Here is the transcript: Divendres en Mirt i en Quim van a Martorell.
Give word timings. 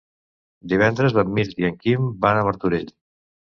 Divendres 0.73 1.17
en 1.25 1.29
Mirt 1.35 1.63
i 1.65 1.69
en 1.71 1.79
Quim 1.85 2.09
van 2.27 2.43
a 2.43 2.49
Martorell. 2.51 2.93